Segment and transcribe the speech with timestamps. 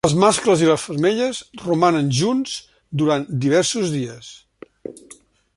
[0.07, 2.57] Els mascles i les femelles romanen junts
[3.03, 4.35] durant diversos dies.